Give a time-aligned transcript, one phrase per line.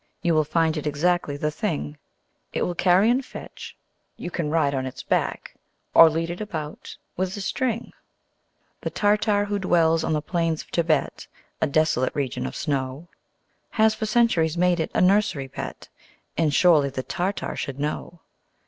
[0.23, 1.95] You will find it exactly the thing:
[2.53, 3.77] It will carry and fetch,
[4.17, 5.55] you can ride on its back,
[5.93, 7.93] Or lead it about with a string.
[8.81, 11.27] The Tartar who dwells on the plains of Thibet
[11.61, 13.09] (A desolate region of snow)
[13.69, 15.87] Has for centuries made it a nursery pet,
[16.35, 18.21] And surely the Tartar should know!